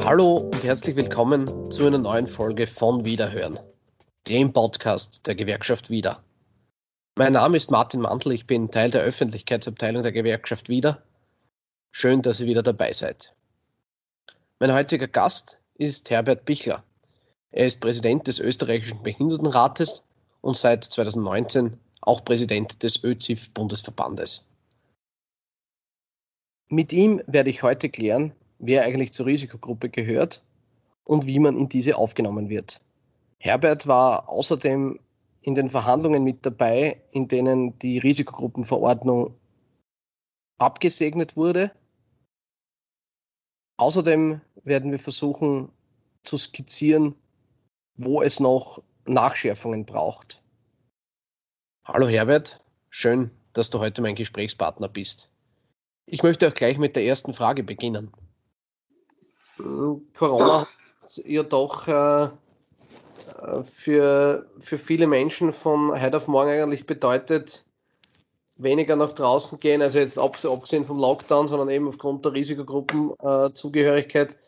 Hallo 0.00 0.36
und 0.36 0.62
herzlich 0.62 0.96
willkommen 0.96 1.70
zu 1.70 1.86
einer 1.86 1.98
neuen 1.98 2.26
Folge 2.26 2.66
von 2.66 3.04
Wiederhören, 3.04 3.58
dem 4.28 4.52
Podcast 4.52 5.26
der 5.26 5.34
Gewerkschaft 5.34 5.90
Wieder. 5.90 6.22
Mein 7.18 7.32
Name 7.32 7.56
ist 7.56 7.70
Martin 7.70 8.00
Mantel, 8.00 8.32
ich 8.32 8.46
bin 8.46 8.70
Teil 8.70 8.90
der 8.90 9.02
Öffentlichkeitsabteilung 9.02 10.02
der 10.02 10.12
Gewerkschaft 10.12 10.68
Wieder. 10.68 11.02
Schön, 11.90 12.22
dass 12.22 12.40
ihr 12.40 12.46
wieder 12.46 12.62
dabei 12.62 12.92
seid. 12.92 13.34
Mein 14.58 14.72
heutiger 14.72 15.08
Gast 15.08 15.58
ist 15.74 16.08
Herbert 16.08 16.44
Bichler. 16.44 16.82
Er 17.50 17.66
ist 17.66 17.80
Präsident 17.80 18.26
des 18.26 18.38
österreichischen 18.38 19.02
Behindertenrates 19.02 20.02
und 20.40 20.56
seit 20.56 20.84
2019 20.84 21.76
auch 22.00 22.24
Präsident 22.24 22.82
des 22.82 23.02
ÖZIF-Bundesverbandes. 23.02 24.45
Mit 26.68 26.92
ihm 26.92 27.22
werde 27.26 27.50
ich 27.50 27.62
heute 27.62 27.88
klären, 27.88 28.32
wer 28.58 28.82
eigentlich 28.82 29.12
zur 29.12 29.26
Risikogruppe 29.26 29.88
gehört 29.88 30.42
und 31.04 31.26
wie 31.26 31.38
man 31.38 31.56
in 31.56 31.68
diese 31.68 31.96
aufgenommen 31.96 32.48
wird. 32.48 32.80
Herbert 33.38 33.86
war 33.86 34.28
außerdem 34.28 34.98
in 35.42 35.54
den 35.54 35.68
Verhandlungen 35.68 36.24
mit 36.24 36.44
dabei, 36.44 37.00
in 37.12 37.28
denen 37.28 37.78
die 37.78 37.98
Risikogruppenverordnung 37.98 39.34
abgesegnet 40.58 41.36
wurde. 41.36 41.70
Außerdem 43.76 44.40
werden 44.64 44.90
wir 44.90 44.98
versuchen 44.98 45.70
zu 46.24 46.36
skizzieren, 46.36 47.14
wo 47.94 48.22
es 48.22 48.40
noch 48.40 48.82
Nachschärfungen 49.04 49.84
braucht. 49.84 50.42
Hallo 51.84 52.08
Herbert, 52.08 52.60
schön, 52.90 53.30
dass 53.52 53.70
du 53.70 53.78
heute 53.78 54.02
mein 54.02 54.16
Gesprächspartner 54.16 54.88
bist. 54.88 55.30
Ich 56.06 56.22
möchte 56.22 56.48
auch 56.48 56.54
gleich 56.54 56.78
mit 56.78 56.94
der 56.94 57.04
ersten 57.04 57.34
Frage 57.34 57.64
beginnen. 57.64 58.12
Corona 60.16 60.60
hat 60.60 60.68
ja 61.24 61.42
doch 61.42 61.88
äh, 61.88 62.28
für, 63.64 64.46
für 64.58 64.78
viele 64.78 65.06
Menschen 65.06 65.52
von 65.52 66.00
heute 66.00 66.16
auf 66.16 66.28
morgen 66.28 66.50
eigentlich 66.50 66.86
bedeutet, 66.86 67.64
weniger 68.56 68.96
nach 68.96 69.12
draußen 69.12 69.60
gehen, 69.60 69.82
also 69.82 69.98
jetzt 69.98 70.18
abgesehen 70.18 70.84
vom 70.84 70.98
Lockdown, 70.98 71.48
sondern 71.48 71.70
eben 71.70 71.88
aufgrund 71.88 72.24
der 72.24 72.32
Risikogruppenzugehörigkeit, 72.32 74.38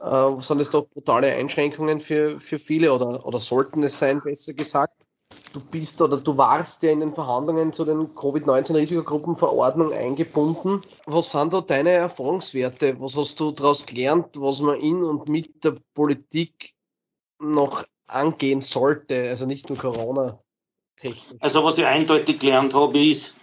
äh, 0.00 0.30
sind 0.38 0.60
es 0.60 0.70
doch 0.70 0.88
brutale 0.88 1.32
Einschränkungen 1.32 2.00
für, 2.00 2.38
für 2.38 2.58
viele 2.58 2.92
oder, 2.92 3.26
oder 3.26 3.40
sollten 3.40 3.82
es 3.82 3.98
sein, 3.98 4.20
besser 4.22 4.54
gesagt. 4.54 5.06
Du 5.54 5.60
bist 5.70 6.02
oder 6.02 6.16
du 6.16 6.36
warst 6.36 6.82
ja 6.82 6.90
in 6.90 6.98
den 6.98 7.14
Verhandlungen 7.14 7.72
zu 7.72 7.84
den 7.84 8.12
Covid-19-Risikogruppenverordnung 8.12 9.92
eingebunden. 9.92 10.80
Was 11.06 11.30
sind 11.30 11.52
da 11.52 11.60
deine 11.60 11.90
Erfahrungswerte? 11.90 13.00
Was 13.00 13.16
hast 13.16 13.38
du 13.38 13.52
daraus 13.52 13.86
gelernt, 13.86 14.30
was 14.34 14.60
man 14.60 14.80
in 14.80 15.04
und 15.04 15.28
mit 15.28 15.62
der 15.62 15.76
Politik 15.94 16.74
noch 17.38 17.84
angehen 18.08 18.60
sollte? 18.60 19.28
Also 19.28 19.46
nicht 19.46 19.68
nur 19.68 19.78
Corona. 19.78 20.40
Technik. 20.96 21.40
Also 21.40 21.62
was 21.62 21.78
ich 21.78 21.86
eindeutig 21.86 22.40
gelernt 22.40 22.74
habe, 22.74 22.98
ist, 22.98 23.36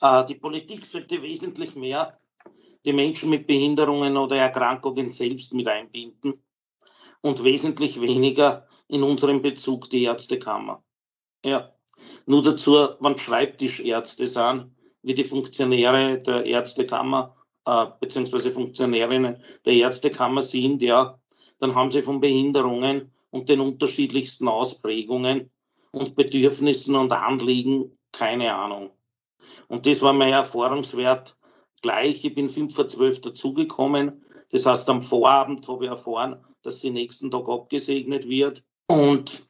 äh, 0.00 0.24
die 0.24 0.36
Politik 0.36 0.86
sollte 0.86 1.20
wesentlich 1.20 1.76
mehr 1.76 2.18
die 2.86 2.94
Menschen 2.94 3.28
mit 3.28 3.46
Behinderungen 3.46 4.16
oder 4.16 4.36
Erkrankungen 4.36 5.10
selbst 5.10 5.52
mit 5.52 5.68
einbinden 5.68 6.42
und 7.20 7.44
wesentlich 7.44 8.00
weniger 8.00 8.66
in 8.86 9.02
unserem 9.02 9.42
Bezug 9.42 9.90
die 9.90 10.04
Ärztekammer. 10.04 10.82
Ja. 11.44 11.72
Nur 12.26 12.42
dazu, 12.42 12.88
wenn 13.00 13.18
Schreibtischärzte 13.18 14.26
sind, 14.26 14.70
wie 15.02 15.14
die 15.14 15.24
Funktionäre 15.24 16.20
der 16.20 16.44
Ärztekammer 16.44 17.36
äh, 17.64 17.86
beziehungsweise 18.00 18.50
Funktionärinnen 18.50 19.42
der 19.64 19.74
Ärztekammer 19.74 20.42
sind, 20.42 20.82
ja, 20.82 21.18
dann 21.58 21.74
haben 21.74 21.90
sie 21.90 22.02
von 22.02 22.20
Behinderungen 22.20 23.12
und 23.30 23.48
den 23.48 23.60
unterschiedlichsten 23.60 24.48
Ausprägungen 24.48 25.50
und 25.90 26.16
Bedürfnissen 26.16 26.96
und 26.96 27.12
Anliegen 27.12 27.98
keine 28.12 28.54
Ahnung. 28.54 28.90
Und 29.68 29.86
das 29.86 30.02
war 30.02 30.12
mein 30.12 30.32
Erfahrungswert 30.32 31.36
gleich. 31.82 32.24
Ich 32.24 32.34
bin 32.34 32.48
fünf 32.48 32.74
vor 32.74 32.88
zwölf 32.88 33.20
dazugekommen. 33.20 34.24
Das 34.50 34.64
heißt, 34.64 34.88
am 34.88 35.02
Vorabend 35.02 35.68
habe 35.68 35.84
ich 35.84 35.90
erfahren, 35.90 36.42
dass 36.62 36.80
sie 36.80 36.90
nächsten 36.90 37.30
Tag 37.30 37.48
abgesegnet 37.48 38.28
wird. 38.28 38.64
Und 38.86 39.47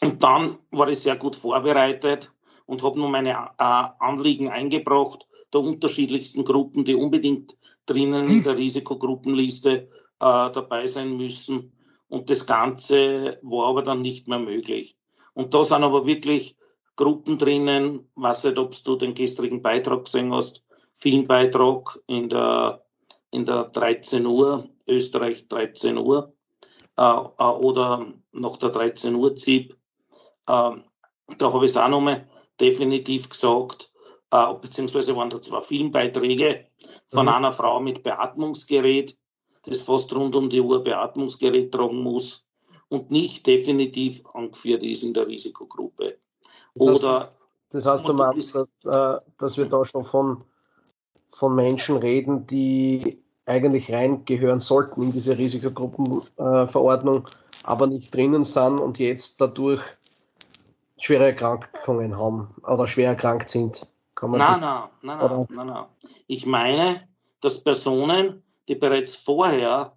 und 0.00 0.22
dann 0.22 0.58
war 0.70 0.88
ich 0.88 1.00
sehr 1.00 1.16
gut 1.16 1.36
vorbereitet 1.36 2.32
und 2.66 2.82
habe 2.82 2.98
nur 2.98 3.08
meine 3.08 3.30
äh, 3.30 3.84
Anliegen 3.98 4.48
eingebracht, 4.48 5.26
der 5.52 5.60
unterschiedlichsten 5.60 6.44
Gruppen, 6.44 6.84
die 6.84 6.94
unbedingt 6.94 7.56
drinnen 7.86 8.28
in 8.28 8.42
der 8.42 8.56
Risikogruppenliste 8.56 9.70
äh, 9.70 9.86
dabei 10.18 10.86
sein 10.86 11.16
müssen. 11.16 11.72
Und 12.08 12.30
das 12.30 12.46
Ganze 12.46 13.38
war 13.42 13.68
aber 13.68 13.82
dann 13.82 14.02
nicht 14.02 14.28
mehr 14.28 14.38
möglich. 14.38 14.96
Und 15.34 15.54
da 15.54 15.64
sind 15.64 15.82
aber 15.82 16.06
wirklich 16.06 16.56
Gruppen 16.96 17.38
drinnen, 17.38 18.08
weiß 18.16 18.44
nicht, 18.44 18.58
ob 18.58 18.74
du 18.84 18.96
den 18.96 19.14
gestrigen 19.14 19.62
Beitrag 19.62 20.04
gesehen 20.04 20.34
hast, 20.34 20.64
Filmbeitrag 20.96 21.98
in 22.08 22.28
der, 22.28 22.84
in 23.30 23.46
der 23.46 23.64
13 23.64 24.26
Uhr, 24.26 24.68
Österreich 24.86 25.46
13 25.48 25.96
Uhr, 25.96 26.32
äh, 26.96 27.02
äh, 27.02 27.44
oder 27.44 28.12
nach 28.32 28.56
der 28.56 28.70
13 28.70 29.14
Uhr 29.14 29.36
ZIP, 29.36 29.76
ähm, 30.48 30.84
da 31.36 31.52
habe 31.52 31.64
ich 31.64 31.72
es 31.72 31.76
auch 31.76 31.88
nochmal 31.88 32.26
definitiv 32.60 33.28
gesagt, 33.28 33.92
äh, 34.30 34.54
beziehungsweise 34.60 35.14
waren 35.16 35.30
da 35.30 35.40
zwei 35.40 35.60
Filmbeiträge 35.60 36.66
von 37.06 37.26
mhm. 37.26 37.32
einer 37.32 37.52
Frau 37.52 37.80
mit 37.80 38.02
Beatmungsgerät, 38.02 39.16
das 39.64 39.82
fast 39.82 40.14
rund 40.14 40.34
um 40.34 40.50
die 40.50 40.60
Uhr 40.60 40.82
Beatmungsgerät 40.82 41.72
tragen 41.72 42.02
muss 42.02 42.46
und 42.88 43.10
nicht 43.10 43.46
definitiv 43.46 44.24
angeführt 44.34 44.82
ist 44.82 45.02
in 45.02 45.14
der 45.14 45.26
Risikogruppe. 45.26 46.18
Das 46.74 46.88
heißt, 46.88 47.04
Oder, 47.04 47.28
das 47.70 47.86
heißt, 47.86 48.08
du 48.08 48.14
meinst, 48.14 48.54
dass, 48.54 48.72
äh, 48.84 49.20
dass 49.38 49.58
wir 49.58 49.66
da 49.66 49.84
schon 49.84 50.04
von, 50.04 50.44
von 51.28 51.54
Menschen 51.54 51.96
reden, 51.96 52.46
die 52.46 53.22
eigentlich 53.46 53.90
reingehören 53.90 54.60
sollten 54.60 55.02
in 55.02 55.12
diese 55.12 55.36
Risikogruppenverordnung, 55.36 57.26
äh, 57.26 57.30
aber 57.64 57.86
nicht 57.86 58.14
drinnen 58.14 58.44
sind 58.44 58.78
und 58.78 58.98
jetzt 58.98 59.40
dadurch 59.40 59.82
schwere 60.98 61.26
Erkrankungen 61.26 62.16
haben 62.16 62.54
oder 62.66 62.86
schwer 62.86 63.10
erkrankt 63.10 63.50
sind. 63.50 63.86
Kann 64.14 64.30
man 64.30 64.38
nein, 64.38 64.52
das, 64.52 64.64
nein, 64.64 64.88
nein, 65.02 65.18
nein, 65.18 65.46
nein, 65.50 65.66
nein. 65.66 65.84
Ich 66.26 66.44
meine, 66.44 67.08
dass 67.40 67.62
Personen, 67.62 68.42
die 68.68 68.74
bereits 68.74 69.16
vorher 69.16 69.96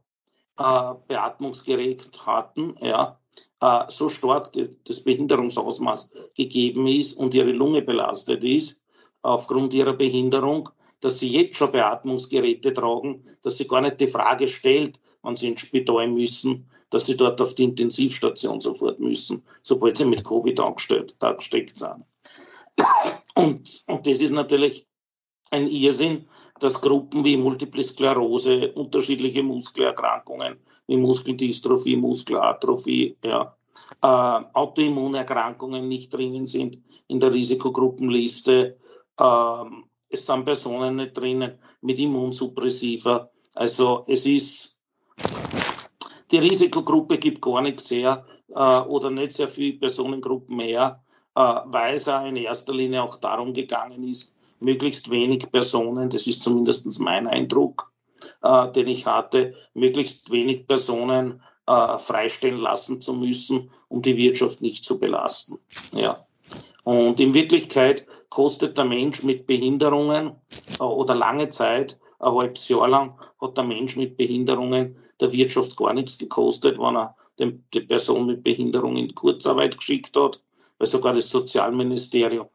äh, 0.60 0.94
Beatmungsgerät 1.08 2.08
hatten, 2.26 2.76
ja, 2.80 3.20
äh, 3.62 3.84
so 3.90 4.10
stark 4.10 4.54
die, 4.54 4.70
das 4.84 5.04
Behinderungsausmaß 5.04 6.32
gegeben 6.36 6.88
ist 6.88 7.14
und 7.14 7.34
ihre 7.34 7.52
Lunge 7.52 7.82
belastet 7.82 8.44
ist, 8.44 8.84
aufgrund 9.22 9.74
ihrer 9.74 9.94
Behinderung, 9.94 10.70
dass 11.00 11.20
sie 11.20 11.32
jetzt 11.32 11.58
schon 11.58 11.72
Beatmungsgeräte 11.72 12.74
tragen, 12.74 13.26
dass 13.42 13.58
sie 13.58 13.68
gar 13.68 13.82
nicht 13.82 14.00
die 14.00 14.08
Frage 14.08 14.48
stellt, 14.48 15.00
wann 15.22 15.36
sie 15.36 15.50
ins 15.50 15.62
Spital 15.62 16.08
müssen, 16.08 16.70
dass 16.92 17.08
sie 17.08 17.18
dort 17.18 17.42
auf 17.42 17.56
die 17.56 17.64
Intensivstation 17.64 18.62
sofort 18.62 19.00
müssen, 19.00 19.44
sobald 19.64 19.98
sie 19.98 20.06
mit 20.06 20.24
Covid 20.24 20.60
angesteckt 20.60 21.78
sind. 21.78 22.06
Und, 23.34 23.84
und 23.88 24.08
das 24.08 24.22
ist 24.22 24.32
natürlich 24.32 24.86
ein 25.50 25.68
Irrsinn, 25.68 26.28
dass 26.60 26.82
Gruppen 26.82 27.24
wie 27.24 27.38
Multiple 27.38 27.84
Sklerose, 27.84 28.72
unterschiedliche 28.74 29.42
Muskelerkrankungen 29.42 30.58
wie 30.88 30.98
Muskeldystrophie, 30.98 31.96
Muskelatrophie, 31.96 33.18
ja, 33.24 33.56
äh, 34.02 34.46
Autoimmunerkrankungen 34.54 35.88
nicht 35.88 36.14
drinnen 36.14 36.48
sind 36.48 36.78
in 37.08 37.20
der 37.20 37.34
Risikogruppenliste. 37.34 38.78
Äh, 39.18 39.64
es 40.10 40.26
sind 40.26 40.46
Personen 40.46 40.98
nicht 40.98 41.18
drinnen 41.18 41.58
mit 41.82 42.00
Immunsuppressiva. 42.00 43.30
Also 43.56 44.06
es 44.08 44.26
ist 44.26 44.80
die 46.32 46.40
Risikogruppe 46.40 47.18
gibt 47.18 47.42
gar 47.42 47.62
nichts 47.62 47.92
her 47.92 48.26
äh, 48.50 48.80
oder 48.82 49.10
nicht 49.10 49.34
sehr 49.34 49.48
viele 49.48 49.78
Personengruppen 49.78 50.60
her, 50.60 51.02
äh, 51.36 51.42
weil 51.42 51.96
es 51.96 52.08
auch 52.08 52.26
in 52.26 52.36
erster 52.36 52.74
Linie 52.74 53.04
auch 53.04 53.18
darum 53.18 53.54
gegangen 53.54 54.04
ist, 54.04 54.34
möglichst 54.60 55.10
wenig 55.10 55.52
Personen, 55.52 56.10
das 56.10 56.28
ist 56.28 56.44
zumindest 56.44 57.00
mein 57.00 57.28
Eindruck, 57.28 57.92
äh, 58.44 58.72
den 58.72 58.88
ich 58.88 59.06
hatte, 59.06 59.56
möglichst 59.74 60.32
wenig 60.32 60.68
Personen 60.68 61.42
äh, 61.68 61.98
freistellen 61.98 62.58
lassen 62.58 63.02
zu 63.02 63.14
müssen, 63.14 63.70
um 63.88 64.02
die 64.02 64.18
Wirtschaft 64.18 64.62
nicht 64.62 64.84
zu 64.86 65.00
belasten. 65.00 65.58
Ja. 65.94 66.26
Und 66.84 67.20
in 67.20 67.34
Wirklichkeit 67.34 68.06
kostet 68.30 68.78
der 68.78 68.86
Mensch 68.86 69.24
mit 69.24 69.46
Behinderungen 69.48 70.32
äh, 70.80 70.84
oder 70.84 71.16
lange 71.16 71.50
Zeit, 71.50 72.00
ein 72.20 72.34
halbes 72.34 72.70
Jahr 72.70 72.88
lang, 72.88 73.20
hat 73.40 73.58
der 73.58 73.64
Mensch 73.64 73.96
mit 73.96 74.18
Behinderungen 74.18 74.96
der 75.22 75.32
Wirtschaft 75.32 75.78
gar 75.78 75.94
nichts 75.94 76.18
gekostet, 76.18 76.78
wenn 76.80 76.98
er 76.98 77.16
den, 77.40 77.66
die 77.74 77.82
Person 77.82 78.26
mit 78.26 78.44
Behinderung 78.44 78.98
in 78.98 79.14
Kurzarbeit 79.16 79.78
geschickt 79.78 80.18
hat, 80.18 80.44
weil 80.78 80.88
sogar 80.88 81.14
das 81.14 81.30
Sozialministerium 81.30 82.48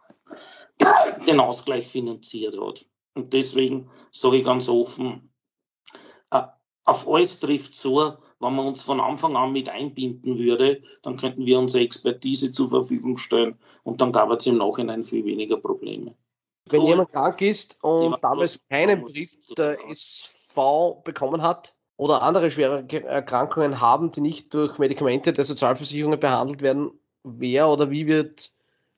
den 1.27 1.41
Ausgleich 1.41 1.87
finanziert 1.87 2.59
hat. 2.61 2.85
Und 3.15 3.33
deswegen 3.33 3.89
sage 4.11 4.39
ich 4.39 4.45
ganz 4.45 4.69
offen, 4.69 5.31
äh, 6.31 6.43
auf 6.85 7.09
alles 7.09 7.41
trifft 7.41 7.75
zu, 7.75 7.97
wenn 8.41 8.55
man 8.55 8.67
uns 8.67 8.83
von 8.83 9.01
Anfang 9.01 9.37
an 9.37 9.53
mit 9.53 9.69
einbinden 9.69 10.39
würde, 10.39 10.83
dann 11.03 11.17
könnten 11.17 11.47
wir 11.47 11.59
unsere 11.59 11.85
Expertise 11.85 12.53
zur 12.53 12.69
Verfügung 12.69 13.17
stellen 13.17 13.59
und 13.83 14.01
dann 14.01 14.13
gab 14.13 14.31
es 14.31 14.47
im 14.47 14.59
Nachhinein 14.59 15.03
viel 15.03 15.25
weniger 15.25 15.57
Probleme. 15.57 16.15
Wenn 16.69 16.83
cool. 16.83 16.89
jemand 16.89 17.13
krank 17.13 17.41
ist 17.41 17.83
und 17.83 18.17
damals 18.23 18.67
keinen 18.69 19.03
Brief 19.03 19.33
der 19.57 19.79
SV 19.89 21.01
bekommen 21.05 21.41
hat 21.41 21.76
oder 21.97 22.23
andere 22.23 22.51
schwere 22.51 22.87
Erkrankungen 23.07 23.81
haben, 23.81 24.11
die 24.11 24.21
nicht 24.21 24.53
durch 24.53 24.79
Medikamente 24.79 25.33
der 25.33 25.45
Sozialversicherungen 25.45 26.21
behandelt 26.21 26.63
werden, 26.63 26.91
wer 27.25 27.69
oder 27.69 27.91
wie 27.91 28.07
wird 28.07 28.51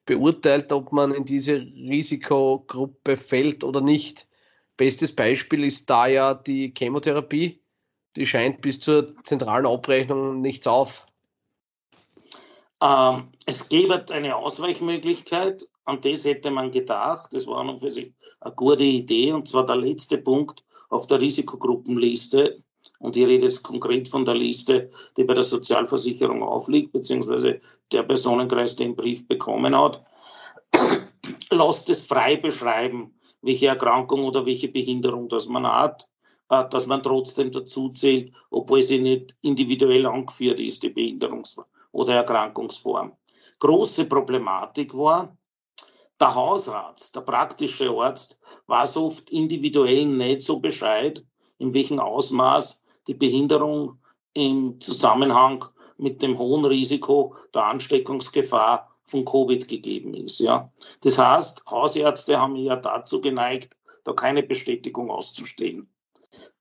beurteilt, 0.04 0.72
ob 0.72 0.92
man 0.92 1.12
in 1.12 1.24
diese 1.24 1.56
Risikogruppe 1.56 3.16
fällt 3.16 3.62
oder 3.62 3.80
nicht? 3.80 4.26
Bestes 4.76 5.14
Beispiel 5.14 5.64
ist 5.64 5.88
da 5.90 6.06
ja 6.06 6.34
die 6.34 6.72
Chemotherapie. 6.76 7.60
Die 8.16 8.26
scheint 8.26 8.60
bis 8.62 8.80
zur 8.80 9.06
zentralen 9.22 9.66
Abrechnung 9.66 10.40
nichts 10.40 10.66
auf. 10.66 11.04
Ähm, 12.80 13.28
es 13.46 13.68
gäbe 13.68 14.04
eine 14.10 14.36
Ausweichmöglichkeit, 14.36 15.68
an 15.84 16.00
das 16.00 16.24
hätte 16.24 16.50
man 16.50 16.70
gedacht. 16.70 17.34
Das 17.34 17.46
war 17.46 17.58
an 17.58 17.78
für 17.78 17.90
sich 17.90 18.12
eine 18.40 18.54
gute 18.54 18.82
Idee. 18.82 19.32
Und 19.32 19.48
zwar 19.48 19.66
der 19.66 19.76
letzte 19.76 20.18
Punkt 20.18 20.64
auf 20.90 21.06
der 21.06 21.20
Risikogruppenliste. 21.20 22.56
Und 22.98 23.16
ich 23.16 23.26
rede 23.26 23.44
jetzt 23.44 23.62
konkret 23.62 24.08
von 24.08 24.24
der 24.24 24.34
Liste, 24.34 24.90
die 25.16 25.24
bei 25.24 25.34
der 25.34 25.44
Sozialversicherung 25.44 26.42
aufliegt, 26.42 26.92
beziehungsweise 26.92 27.60
der 27.92 28.02
Personenkreis, 28.02 28.76
den 28.76 28.96
Brief 28.96 29.26
bekommen 29.28 29.76
hat. 29.76 30.04
Lasst 31.50 31.88
es 31.90 32.06
frei 32.06 32.36
beschreiben, 32.36 33.14
welche 33.42 33.68
Erkrankung 33.68 34.24
oder 34.24 34.44
welche 34.46 34.68
Behinderung 34.68 35.28
das 35.28 35.46
man 35.46 35.66
hat, 35.66 36.08
äh, 36.50 36.68
dass 36.70 36.86
man 36.86 37.02
trotzdem 37.02 37.52
dazu 37.52 37.90
zählt, 37.90 38.32
obwohl 38.50 38.82
sie 38.82 38.98
nicht 38.98 39.36
individuell 39.42 40.06
angeführt 40.06 40.58
ist, 40.58 40.82
die 40.82 40.92
Behinderungs- 40.92 41.60
oder 41.92 42.14
Erkrankungsform. 42.14 43.12
Große 43.60 44.06
Problematik 44.06 44.92
war, 44.94 45.36
der 46.20 46.34
Hausarzt, 46.34 47.14
der 47.14 47.20
praktische 47.20 47.90
Arzt, 47.90 48.38
weiß 48.66 48.96
oft 48.96 49.30
individuell 49.30 50.04
nicht 50.06 50.42
so 50.42 50.58
Bescheid, 50.58 51.24
in 51.58 51.72
welchem 51.74 52.00
Ausmaß 52.00 52.84
die 53.08 53.14
Behinderung 53.14 53.98
im 54.34 54.80
Zusammenhang 54.80 55.64
mit 55.96 56.22
dem 56.22 56.38
hohen 56.38 56.64
Risiko 56.64 57.34
der 57.54 57.64
Ansteckungsgefahr 57.64 58.94
von 59.02 59.24
Covid 59.24 59.66
gegeben 59.66 60.14
ist. 60.14 60.38
Ja. 60.38 60.70
Das 61.00 61.18
heißt, 61.18 61.64
Hausärzte 61.68 62.38
haben 62.38 62.56
ja 62.56 62.76
dazu 62.76 63.20
geneigt, 63.20 63.76
da 64.04 64.12
keine 64.12 64.42
Bestätigung 64.42 65.10
auszustellen. 65.10 65.88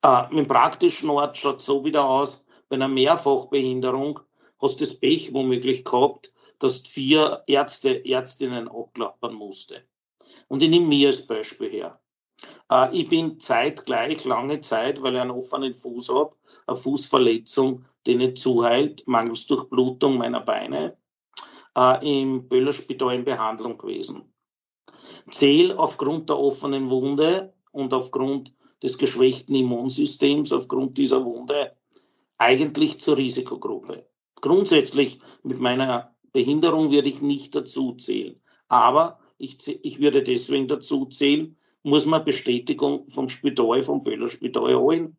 Äh, 0.01 0.29
dem 0.29 0.47
praktischen 0.47 1.09
Ort 1.09 1.37
schaut 1.37 1.61
so 1.61 1.85
wieder 1.85 2.07
aus, 2.07 2.45
bei 2.69 2.75
einer 2.75 2.87
Mehrfachbehinderung 2.87 4.19
hast 4.61 4.79
du 4.79 4.85
das 4.85 4.99
Pech 4.99 5.33
womöglich 5.33 5.85
gehabt, 5.85 6.33
dass 6.59 6.81
vier 6.81 7.43
Ärzte, 7.47 8.05
Ärztinnen 8.05 8.67
abklappern 8.67 9.33
musste. 9.33 9.83
Und 10.47 10.61
ich 10.61 10.69
nehme 10.69 10.87
mir 10.87 11.07
als 11.07 11.27
Beispiel 11.27 11.69
her. 11.69 11.99
Äh, 12.71 12.95
ich 12.95 13.09
bin 13.09 13.39
zeitgleich, 13.39 14.25
lange 14.25 14.61
Zeit, 14.61 15.01
weil 15.01 15.15
ich 15.15 15.21
einen 15.21 15.31
offenen 15.31 15.73
Fuß 15.73 16.09
habe, 16.09 16.35
eine 16.65 16.75
Fußverletzung, 16.75 17.85
die 18.05 18.15
nicht 18.15 18.37
zuheilt, 18.37 19.07
mangels 19.07 19.47
Durchblutung 19.47 20.17
meiner 20.17 20.41
Beine, 20.41 20.97
äh, 21.75 22.21
im 22.21 22.47
Böllerspital 22.47 23.15
in 23.15 23.25
Behandlung 23.25 23.77
gewesen. 23.77 24.33
Zähl 25.29 25.73
aufgrund 25.73 26.29
der 26.29 26.39
offenen 26.39 26.89
Wunde 26.89 27.53
und 27.71 27.93
aufgrund 27.93 28.53
des 28.81 28.97
geschwächten 28.97 29.55
Immunsystems, 29.55 30.53
aufgrund 30.53 30.97
dieser 30.97 31.25
Wunde, 31.25 31.75
eigentlich 32.37 32.99
zur 32.99 33.17
Risikogruppe. 33.17 34.07
Grundsätzlich 34.41 35.19
mit 35.43 35.59
meiner 35.59 36.15
Behinderung 36.31 36.91
würde 36.91 37.09
ich 37.09 37.21
nicht 37.21 37.55
dazu 37.55 37.93
zählen. 37.93 38.39
Aber 38.67 39.19
ich, 39.37 39.57
ich 39.83 39.99
würde 39.99 40.23
deswegen 40.23 40.67
dazu 40.67 41.05
zählen, 41.05 41.57
muss 41.87 42.05
man 42.05 42.23
Bestätigung 42.25 43.07
vom 43.07 43.29
Spital, 43.29 43.81
vom 43.81 44.03
Böller 44.03 44.29
Spital 44.29 44.75
holen, 44.75 45.15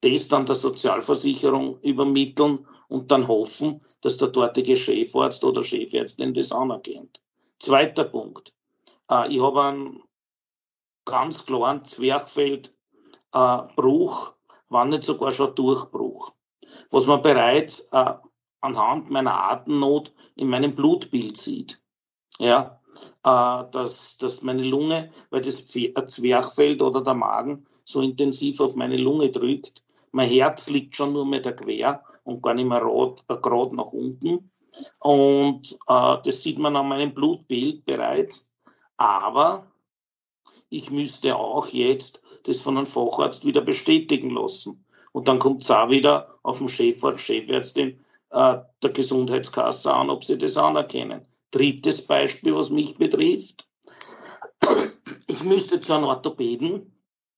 das 0.00 0.28
dann 0.28 0.46
der 0.46 0.54
Sozialversicherung 0.54 1.78
übermitteln 1.82 2.66
und 2.88 3.10
dann 3.10 3.28
hoffen, 3.28 3.82
dass 4.00 4.16
der 4.16 4.28
dortige 4.28 4.74
Chefarzt 4.74 5.44
oder 5.44 5.62
Chefärztin 5.62 6.32
das 6.32 6.50
anerkennt. 6.50 7.20
Zweiter 7.58 8.04
Punkt. 8.04 8.54
Äh, 9.10 9.34
ich 9.34 9.42
habe 9.42 9.62
einen 9.62 10.02
ganz 11.04 11.44
klaren 11.44 11.84
Zwerchfeldbruch, 11.84 14.28
äh, 14.28 14.32
wann 14.70 14.88
nicht 14.88 15.04
sogar 15.04 15.32
schon 15.32 15.54
Durchbruch. 15.54 16.32
Was 16.90 17.04
man 17.04 17.20
bereits 17.20 17.80
äh, 17.92 18.14
anhand 18.62 19.10
meiner 19.10 19.50
Atemnot 19.50 20.14
in 20.36 20.48
meinem 20.48 20.74
Blutbild 20.74 21.36
sieht. 21.36 21.82
Ja, 22.38 22.77
dass, 23.22 24.18
dass 24.18 24.42
meine 24.42 24.62
Lunge, 24.62 25.10
weil 25.30 25.42
das 25.42 25.66
Zwerchfeld 25.66 26.82
oder 26.82 27.02
der 27.02 27.14
Magen 27.14 27.66
so 27.84 28.00
intensiv 28.00 28.60
auf 28.60 28.76
meine 28.76 28.96
Lunge 28.96 29.30
drückt, 29.30 29.82
mein 30.12 30.28
Herz 30.28 30.70
liegt 30.70 30.96
schon 30.96 31.12
nur 31.12 31.26
mehr 31.26 31.42
quer 31.42 32.02
und 32.24 32.42
gar 32.42 32.54
nicht 32.54 32.68
mehr 32.68 32.82
äh, 32.82 33.36
gerade 33.36 33.76
nach 33.76 33.92
unten. 33.92 34.50
Und 35.00 35.78
äh, 35.88 36.16
das 36.24 36.42
sieht 36.42 36.58
man 36.58 36.76
an 36.76 36.88
meinem 36.88 37.14
Blutbild 37.14 37.84
bereits. 37.84 38.52
Aber 38.96 39.66
ich 40.70 40.90
müsste 40.90 41.36
auch 41.36 41.68
jetzt 41.68 42.22
das 42.44 42.60
von 42.60 42.76
einem 42.76 42.86
Facharzt 42.86 43.44
wieder 43.44 43.60
bestätigen 43.60 44.30
lassen. 44.30 44.84
Und 45.12 45.28
dann 45.28 45.38
kommt 45.38 45.62
es 45.62 45.70
auch 45.70 45.90
wieder 45.90 46.38
auf 46.42 46.58
den 46.58 46.68
Chefarzt, 46.68 47.20
Chefärztin 47.20 48.04
äh, 48.30 48.58
der 48.82 48.90
Gesundheitskasse 48.90 49.92
an, 49.92 50.10
ob 50.10 50.24
sie 50.24 50.38
das 50.38 50.56
anerkennen. 50.56 51.26
Drittes 51.50 52.06
Beispiel, 52.06 52.54
was 52.54 52.70
mich 52.70 52.96
betrifft. 52.96 53.68
Ich 55.26 55.42
müsste 55.42 55.80
zu 55.80 55.94
einem 55.94 56.04
Orthopäden 56.04 56.92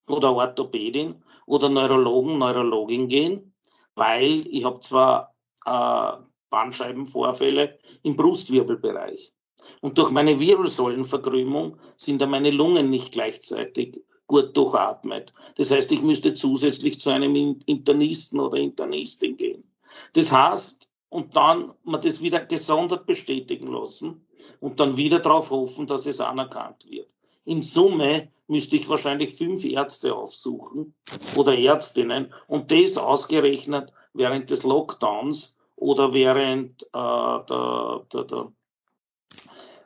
oder 0.08 0.34
Orthopädin 0.34 1.22
oder 1.46 1.68
Neurologen, 1.68 2.38
Neurologin 2.38 3.08
gehen, 3.08 3.54
weil 3.94 4.46
ich 4.46 4.64
habe 4.64 4.80
zwar 4.80 5.34
äh, 5.66 6.22
Bandscheibenvorfälle 6.50 7.78
im 8.02 8.16
Brustwirbelbereich. 8.16 9.32
Und 9.80 9.98
durch 9.98 10.10
meine 10.10 10.38
Wirbelsäulenverkrümmung 10.40 11.78
sind 11.96 12.20
da 12.20 12.26
meine 12.26 12.50
Lungen 12.50 12.90
nicht 12.90 13.12
gleichzeitig 13.12 14.02
gut 14.26 14.56
durchatmet. 14.56 15.32
Das 15.56 15.70
heißt, 15.70 15.90
ich 15.92 16.02
müsste 16.02 16.34
zusätzlich 16.34 17.00
zu 17.00 17.10
einem 17.10 17.58
Internisten 17.66 18.40
oder 18.40 18.58
Internistin 18.58 19.36
gehen. 19.36 19.64
Das 20.12 20.32
heißt, 20.32 20.88
und 21.10 21.36
dann 21.36 21.74
man 21.84 22.00
das 22.00 22.22
wieder 22.22 22.40
gesondert 22.40 23.04
bestätigen 23.04 23.66
lassen 23.66 24.26
und 24.60 24.80
dann 24.80 24.96
wieder 24.96 25.18
darauf 25.18 25.50
hoffen, 25.50 25.86
dass 25.86 26.06
es 26.06 26.20
anerkannt 26.20 26.88
wird. 26.88 27.08
In 27.44 27.62
Summe 27.62 28.30
müsste 28.46 28.76
ich 28.76 28.88
wahrscheinlich 28.88 29.34
fünf 29.34 29.64
Ärzte 29.64 30.14
aufsuchen 30.14 30.94
oder 31.36 31.56
Ärztinnen 31.56 32.32
und 32.46 32.70
das 32.70 32.96
ausgerechnet 32.96 33.92
während 34.14 34.50
des 34.50 34.62
Lockdowns 34.62 35.56
oder 35.76 36.12
während 36.12 36.82
äh, 36.82 36.88
der, 36.92 38.06
der, 38.12 38.24
der, 38.24 38.52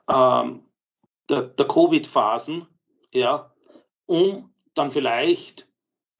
ähm, 0.08 0.62
der, 1.28 1.42
der 1.42 1.66
Covid-Phasen, 1.66 2.66
ja, 3.12 3.50
um 4.06 4.52
dann 4.74 4.90
vielleicht 4.90 5.68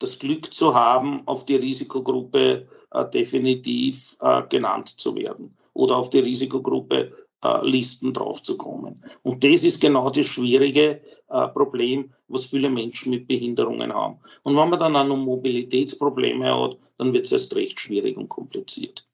das 0.05 0.19
Glück 0.19 0.53
zu 0.53 0.75
haben, 0.75 1.23
auf 1.27 1.47
die 1.47 1.57
Risikogruppe 1.57 2.69
äh, 2.93 3.11
definitiv 3.11 4.17
äh, 4.21 4.43
genannt 4.49 4.89
zu 4.89 5.15
werden 5.15 5.57
oder 5.73 5.97
auf 5.97 6.11
die 6.11 6.21
Risikogruppe 6.21 7.13
äh, 7.43 7.67
Listen 7.67 8.13
draufzukommen. 8.13 9.05
Und 9.23 9.45
das 9.45 9.65
ist 9.65 9.81
genau 9.81 10.11
das 10.11 10.27
schwierige 10.27 11.01
äh, 11.29 11.49
Problem, 11.49 12.13
was 12.29 12.47
viele 12.47 12.71
Menschen 12.71 13.11
mit 13.11 13.29
Behinderungen 13.29 13.93
haben. 13.93 14.19
Und 14.43 14.57
wenn 14.57 14.71
man 14.71 14.79
dann 14.79 14.97
auch 14.97 15.07
noch 15.07 15.17
Mobilitätsprobleme 15.17 16.55
hat, 16.55 16.79
dann 16.99 17.13
wird 17.13 17.27
es 17.27 17.33
erst 17.33 17.55
recht 17.57 17.79
schwierig 17.81 18.17
und 18.17 18.29
kompliziert. 18.29 19.07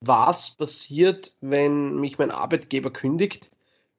Was 0.00 0.56
passiert, 0.56 1.32
wenn 1.40 1.96
mich 2.00 2.18
mein 2.18 2.30
Arbeitgeber 2.30 2.90
kündigt, 2.90 3.50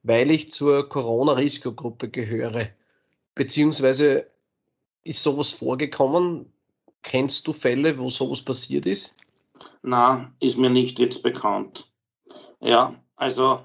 weil 0.04 0.32
ich 0.32 0.52
zur 0.52 0.88
Corona-Risikogruppe 0.88 2.10
gehöre? 2.10 2.70
Beziehungsweise 3.36 4.31
ist 5.04 5.24
sowas 5.24 5.52
vorgekommen? 5.52 6.52
Kennst 7.04 7.48
du 7.48 7.54
Fälle, 7.54 7.98
wo 7.98 8.10
sowas 8.10 8.42
passiert 8.42 8.86
ist? 8.86 9.16
Na, 9.82 10.32
ist 10.40 10.58
mir 10.58 10.70
nicht 10.70 11.00
jetzt 11.00 11.24
bekannt. 11.24 11.92
Ja, 12.60 12.96
also 13.16 13.62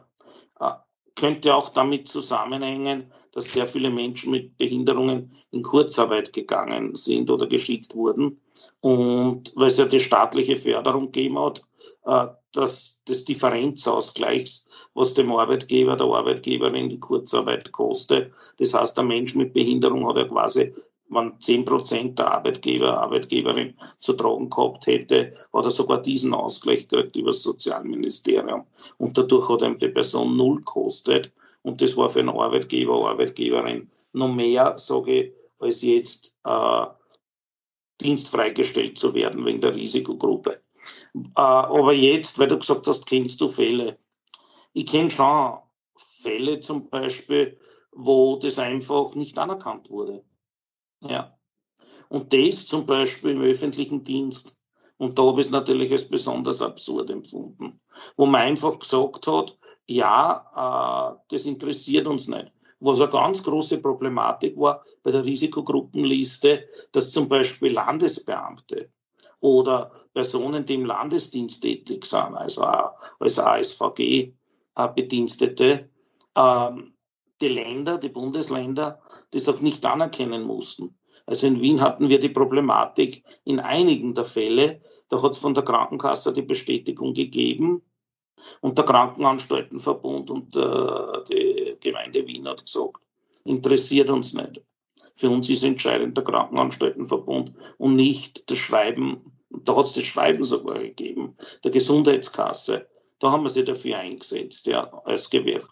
äh, 0.59 0.73
könnte 1.15 1.55
auch 1.55 1.69
damit 1.69 2.09
zusammenhängen, 2.09 3.13
dass 3.33 3.53
sehr 3.53 3.69
viele 3.69 3.91
Menschen 3.91 4.31
mit 4.31 4.57
Behinderungen 4.57 5.37
in 5.51 5.63
Kurzarbeit 5.63 6.33
gegangen 6.33 6.95
sind 6.95 7.31
oder 7.31 7.47
geschickt 7.47 7.95
wurden. 7.95 8.41
Und 8.81 9.53
weil 9.55 9.69
es 9.69 9.77
ja 9.77 9.85
die 9.85 10.01
staatliche 10.01 10.57
Förderung 10.57 11.13
gegeben 11.13 11.39
hat, 11.39 11.63
äh, 12.05 12.29
das, 12.53 12.99
des 13.07 13.27
Differenzausgleichs, 13.27 14.71
was 14.95 15.13
dem 15.13 15.31
Arbeitgeber, 15.33 15.97
der 15.97 16.07
Arbeitgeberin 16.07 16.89
die 16.89 16.99
Kurzarbeit 16.99 17.73
kostet. 17.73 18.33
Das 18.57 18.73
heißt, 18.73 18.97
der 18.97 19.05
Mensch 19.05 19.35
mit 19.35 19.53
Behinderung 19.53 20.09
hat 20.09 20.17
ja 20.17 20.25
quasi, 20.25 20.75
wenn 21.09 21.33
10% 21.39 22.15
der 22.15 22.31
Arbeitgeber, 22.33 23.01
Arbeitgeberin 23.01 23.75
zu 24.01 24.13
tragen 24.15 24.51
gehabt 24.51 24.87
hätte, 24.87 25.33
hat 25.53 25.65
er 25.65 25.71
sogar 25.71 26.03
diesen 26.03 26.35
Ausgleich 26.35 26.89
gekriegt 26.89 27.17
über 27.17 27.31
das 27.31 27.43
Sozialministerium. 27.43 28.65
Und 28.99 29.17
dadurch 29.17 29.49
hat 29.49 29.63
ihm 29.63 29.79
die 29.79 29.89
Person 29.89 30.37
null 30.37 30.57
gekostet. 30.57 31.33
Und 31.63 31.81
das 31.81 31.97
war 31.97 32.09
für 32.09 32.21
einen 32.21 32.31
Arbeitgeber, 32.31 33.09
Arbeitgeberin 33.09 33.91
noch 34.13 34.33
mehr, 34.33 34.77
sage 34.79 35.13
ich, 35.13 35.33
als 35.59 35.83
jetzt 35.83 36.37
äh, 36.45 36.87
dienstfreigestellt 38.01 38.99
zu 38.99 39.15
werden 39.15 39.45
wegen 39.45 39.61
der 39.61 39.75
Risikogruppe. 39.75 40.61
Äh, 41.15 41.21
aber 41.35 41.93
jetzt, 41.93 42.39
weil 42.39 42.49
du 42.49 42.59
gesagt 42.59 42.87
hast, 42.87 43.07
kennst 43.07 43.41
du 43.41 43.49
Fälle. 43.49 43.99
Ich 44.73 44.87
kenne 44.87 45.11
schon 45.11 45.59
Fälle 45.97 46.61
zum 46.61 46.89
Beispiel, 46.89 47.59
wo 47.93 48.37
das 48.37 48.59
einfach 48.59 49.15
nicht 49.15 49.39
anerkannt 49.39 49.91
wurde. 49.91 50.25
Ja. 51.01 51.37
Und 52.09 52.33
das 52.33 52.67
zum 52.67 52.87
Beispiel 52.87 53.33
im 53.33 53.43
öffentlichen 53.43 54.03
Dienst. 54.03 54.59
Und 54.99 55.19
da 55.19 55.25
habe 55.25 55.41
ich 55.41 55.47
es 55.47 55.53
natürlich 55.53 55.93
als 55.93 56.09
besonders 56.09 56.63
absurd 56.63 57.11
empfunden. 57.11 57.81
Wo 58.17 58.25
man 58.27 58.41
einfach 58.43 58.79
gesagt 58.79 59.27
hat, 59.27 59.59
ja, 59.87 60.45
äh, 60.55 61.17
das 61.29 61.45
interessiert 61.47 62.07
uns 62.07 62.29
nicht. 62.29 62.53
Was 62.81 63.01
eine 63.01 63.11
ganz 63.11 63.43
große 63.43 63.79
Problematik 63.79 64.59
war 64.59 64.85
bei 65.03 65.11
der 65.11 65.25
Risikogruppenliste, 65.25 66.69
dass 66.93 67.11
zum 67.11 67.27
Beispiel 67.29 67.73
Landesbeamte 67.73 68.91
oder 69.41 69.91
Personen, 70.13 70.67
die 70.67 70.75
im 70.75 70.85
Landesdienst 70.85 71.63
tätig 71.63 72.05
sind, 72.05 72.35
also 72.35 72.65
als 72.65 73.39
ASVG-Bedienstete, 73.39 75.89
ähm, 76.37 76.96
die 77.41 77.49
Länder, 77.49 77.99
die 77.99 78.09
Bundesländer, 78.09 79.01
das 79.31 79.49
auch 79.49 79.61
nicht 79.61 79.85
anerkennen 79.85 80.45
mussten. 80.45 80.97
Also 81.27 81.47
in 81.49 81.61
Wien 81.61 81.81
hatten 81.81 82.09
wir 82.09 82.21
die 82.21 82.29
Problematik 82.29 83.25
in 83.45 83.61
einigen 83.61 84.15
der 84.15 84.25
Fälle, 84.25 84.81
da 85.09 85.21
hat 85.23 85.33
es 85.33 85.39
von 85.39 85.55
der 85.55 85.65
Krankenkasse 85.65 86.33
die 86.33 86.43
Bestätigung 86.43 87.15
gegeben 87.15 87.83
und 88.61 88.79
der 88.79 88.85
Krankenanstaltenverbund 88.85 90.31
und 90.31 90.57
äh, 90.57 91.25
die 91.29 91.77
Gemeinde 91.81 92.27
Wien 92.27 92.47
hat 92.49 92.65
gesagt, 92.65 93.01
interessiert 93.45 94.09
uns 94.11 94.35
nicht. 94.35 94.63
Für 95.15 95.31
uns 95.31 95.49
ist 95.49 95.65
entscheidend 95.65 96.17
der 96.17 96.25
Krankenanstaltenverbund 96.25 97.53
und 97.79 97.97
nicht 97.97 98.49
das 98.51 98.59
Schreiben, 98.59 99.33
da 99.51 99.77
hat 99.77 99.87
es 99.87 99.95
das 99.95 100.05
Schreiben 100.05 100.45
sogar 100.45 100.79
gegeben, 100.79 101.37
der 101.65 101.71
Gesundheitskasse. 101.71 102.87
Da 103.19 103.31
haben 103.31 103.45
wir 103.45 103.49
sich 103.49 103.65
dafür 103.65 103.99
eingesetzt, 103.99 104.67
ja, 104.67 104.93
als 105.05 105.31
Gewerk 105.31 105.69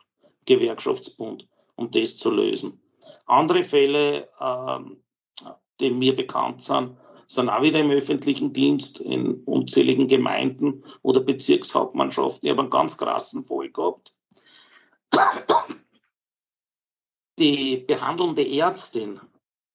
Gewerkschaftsbund, 0.47 1.47
um 1.77 1.91
das 1.91 2.17
zu 2.17 2.31
lösen. 2.31 2.81
Andere 3.27 3.65
Fälle, 3.65 4.29
äh, 4.39 4.79
die 5.81 5.91
mir 5.91 6.15
bekannt 6.15 6.63
sind, 6.63 6.97
sind 7.27 7.49
auch 7.49 7.63
wieder 7.63 7.81
im 7.81 7.91
öffentlichen 7.91 8.53
Dienst 8.53 9.01
in 9.01 9.43
unzähligen 9.45 10.09
Gemeinden 10.09 10.85
oder 11.03 11.21
Bezirkshauptmannschaften. 11.21 12.47
Ich 12.47 12.51
habe 12.51 12.63
einen 12.63 12.71
ganz 12.71 12.99
krassen 12.99 13.45
Fall 13.45 13.71
gehabt. 13.71 14.17
Die 17.39 17.79
behandelnde 17.79 18.47
Ärztin 18.49 19.21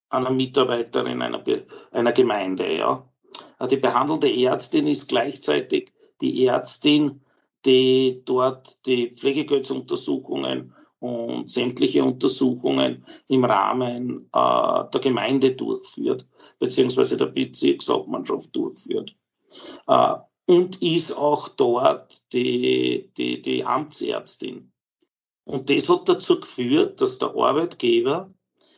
einer 0.09 0.31
Mitarbeiterin 0.31 1.21
einer, 1.21 1.43
einer 1.91 2.11
Gemeinde, 2.11 2.75
ja. 2.75 3.05
Die 3.69 3.77
behandelnde 3.77 4.33
Ärztin 4.33 4.87
ist 4.87 5.07
gleichzeitig 5.07 5.91
die 6.21 6.45
Ärztin, 6.45 7.21
die 7.65 8.21
dort 8.25 8.85
die 8.85 9.09
Pflegegeldsuntersuchungen 9.15 10.73
und 10.99 11.49
sämtliche 11.49 12.03
Untersuchungen 12.03 13.05
im 13.27 13.45
Rahmen 13.45 14.29
äh, 14.33 14.83
der 14.93 15.01
Gemeinde 15.01 15.51
durchführt, 15.55 16.27
beziehungsweise 16.59 17.17
der 17.17 17.27
Bezirkshauptmannschaft 17.27 18.55
durchführt. 18.55 19.15
Äh, 19.87 20.15
und 20.45 20.81
ist 20.81 21.13
auch 21.13 21.47
dort 21.47 22.33
die, 22.33 23.11
die, 23.17 23.41
die 23.41 23.63
Amtsärztin. 23.63 24.71
Und 25.45 25.69
das 25.69 25.89
hat 25.89 26.09
dazu 26.09 26.39
geführt, 26.39 27.01
dass 27.01 27.19
der 27.19 27.29
Arbeitgeber 27.29 28.33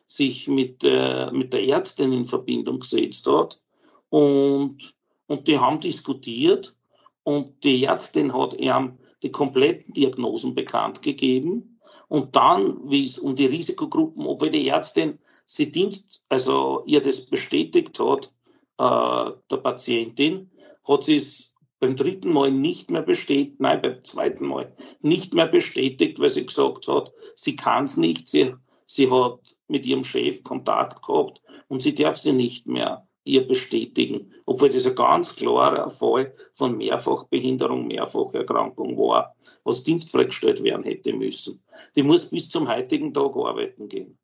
sich 0.05 0.47
mit, 0.47 0.83
äh, 0.83 1.31
mit 1.31 1.53
der 1.53 1.63
Ärztin 1.63 2.11
in 2.11 2.25
Verbindung 2.25 2.81
gesetzt 2.81 3.27
hat 3.27 3.63
und, 4.09 4.93
und 5.27 5.47
die 5.47 5.57
haben 5.57 5.79
diskutiert 5.79 6.75
und 7.23 7.63
die 7.63 7.85
Ärztin 7.85 8.33
hat 8.33 8.53
ihm 8.53 8.99
die 9.23 9.31
kompletten 9.31 9.93
Diagnosen 9.93 10.53
bekannt 10.53 11.01
gegeben 11.01 11.70
und 12.11 12.35
dann, 12.35 12.77
wie 12.91 13.05
es 13.05 13.17
um 13.17 13.37
die 13.37 13.45
Risikogruppen, 13.45 14.25
obwohl 14.25 14.49
die 14.49 14.67
Ärztin 14.67 15.17
sie 15.45 15.71
Dienst, 15.71 16.25
also 16.27 16.83
ihr 16.85 16.99
das 16.99 17.25
bestätigt 17.27 17.97
hat, 18.01 18.33
äh, 18.79 19.31
der 19.49 19.57
Patientin, 19.57 20.51
hat 20.85 21.05
sie 21.05 21.15
es 21.15 21.55
beim 21.79 21.95
dritten 21.95 22.33
Mal 22.33 22.51
nicht 22.51 22.91
mehr 22.91 23.01
bestätigt, 23.01 23.61
nein, 23.61 23.81
beim 23.81 24.03
zweiten 24.03 24.45
Mal 24.45 24.75
nicht 24.99 25.33
mehr 25.33 25.47
bestätigt, 25.47 26.19
weil 26.19 26.29
sie 26.29 26.45
gesagt 26.45 26.89
hat, 26.89 27.13
sie 27.35 27.55
kann 27.55 27.85
es 27.85 27.95
nicht, 27.95 28.27
sie, 28.27 28.55
sie 28.85 29.09
hat 29.09 29.39
mit 29.69 29.85
ihrem 29.85 30.03
Chef 30.03 30.43
Kontakt 30.43 31.01
gehabt 31.07 31.41
und 31.69 31.81
sie 31.81 31.95
darf 31.95 32.17
sie 32.17 32.33
nicht 32.33 32.67
mehr 32.67 33.07
ihr 33.23 33.47
bestätigen, 33.47 34.33
obwohl 34.45 34.69
das 34.69 34.87
ein 34.87 34.95
ganz 34.95 35.35
klarer 35.35 35.89
Fall 35.89 36.33
von 36.53 36.77
Mehrfachbehinderung, 36.77 37.87
Mehrfacherkrankung 37.87 38.97
war, 38.97 39.35
was 39.63 39.83
dienstfreigestellt 39.83 40.63
werden 40.63 40.83
hätte 40.83 41.13
müssen. 41.13 41.61
Die 41.95 42.03
muss 42.03 42.29
bis 42.29 42.49
zum 42.49 42.67
heutigen 42.67 43.13
Tag 43.13 43.35
arbeiten 43.35 43.87
gehen. 43.87 44.17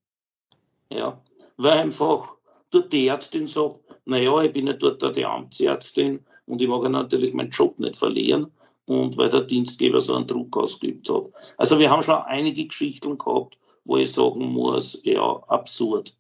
Ja, 0.90 1.22
weil 1.58 1.80
einfach 1.80 2.34
dort 2.72 2.92
die 2.92 3.08
Ärztin 3.08 3.48
sagt, 3.48 3.80
naja, 4.06 4.42
ich 4.42 4.54
bin 4.54 4.68
ja 4.68 4.74
dort 4.74 5.16
die 5.16 5.26
Amtsärztin 5.26 6.26
und 6.46 6.62
ich 6.62 6.68
mag 6.68 6.90
natürlich 6.90 7.34
meinen 7.34 7.52
Job 7.52 7.78
nicht 7.78 7.98
verlieren 7.98 8.52
und 8.86 9.18
weil 9.18 9.30
der 9.30 9.42
Dienstgeber 9.42 10.02
so 10.02 10.16
einen 10.16 10.28
Druck 10.28 10.56
ausgeübt 10.58 11.10
hat. 11.10 11.26
Also 11.58 11.78
wir 11.78 11.90
haben 11.90 12.02
schon 12.02 12.16
einige 12.16 12.66
Geschichten 12.66 13.18
gehabt, 13.18 13.58
wo 13.84 13.98
ich 13.98 14.12
sagen 14.12 14.46
muss, 14.46 15.02
ja, 15.04 15.44
absurd. 15.48 16.16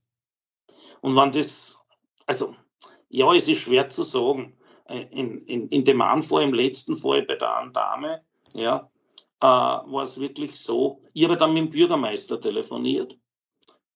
Und 1.02 1.16
wenn 1.16 1.32
das, 1.32 1.86
also 2.26 2.56
ja, 3.18 3.34
es 3.34 3.48
ist 3.48 3.62
schwer 3.62 3.90
zu 3.90 4.04
sagen. 4.04 4.54
Äh, 4.86 5.06
in, 5.12 5.40
in, 5.40 5.68
in 5.70 5.84
dem 5.84 6.02
Anfall, 6.02 6.44
im 6.44 6.54
letzten 6.54 6.96
Fall 6.96 7.24
bei 7.24 7.36
der 7.36 7.58
einen 7.58 7.74
Dame, 7.74 8.22
ja, 8.54 8.90
äh, 9.42 9.46
war 9.46 10.04
es 10.04 10.20
wirklich 10.20 10.56
so. 10.56 11.02
Ich 11.14 11.24
habe 11.26 11.36
dann 11.36 11.54
mit 11.54 11.64
dem 11.64 11.70
Bürgermeister 11.72 12.40
telefoniert, 12.40 13.18